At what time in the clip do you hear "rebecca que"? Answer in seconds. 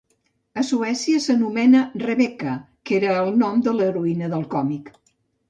2.05-2.97